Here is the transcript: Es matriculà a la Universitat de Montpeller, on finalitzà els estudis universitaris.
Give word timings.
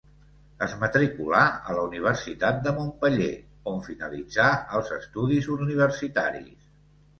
Es 0.67 0.71
matriculà 0.83 1.41
a 1.49 1.75
la 1.79 1.83
Universitat 1.89 2.57
de 2.69 2.73
Montpeller, 2.79 3.29
on 3.73 3.79
finalitzà 3.91 4.49
els 4.81 4.93
estudis 4.99 5.53
universitaris. 5.61 6.75